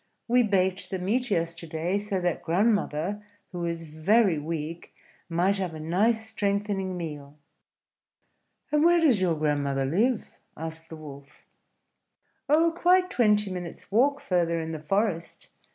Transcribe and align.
"We 0.27 0.41
baked 0.41 0.89
the 0.89 0.97
meat 0.97 1.29
yesterday, 1.29 1.99
so 1.99 2.19
that 2.21 2.41
grandmother, 2.41 3.23
who 3.51 3.65
is 3.65 3.83
very 3.85 4.39
weak, 4.39 4.95
might 5.29 5.59
have 5.59 5.75
a 5.75 5.79
nice 5.79 6.25
strengthening 6.27 6.97
meal." 6.97 7.37
"And 8.71 8.83
where 8.83 8.99
does 8.99 9.21
your 9.21 9.35
grandmother 9.35 9.85
live?" 9.85 10.31
asked 10.57 10.89
the 10.89 10.95
Wolf. 10.97 11.45
"Oh, 12.49 12.71
quite 12.75 13.11
twenty 13.11 13.51
minutes' 13.51 13.91
walk 13.91 14.19
further 14.19 14.59
in 14.59 14.71
the 14.71 14.79
forest. 14.79 15.49